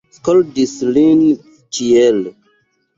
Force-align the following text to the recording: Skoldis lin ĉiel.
Skoldis 0.17 0.73
lin 0.97 1.23
ĉiel. 1.81 2.23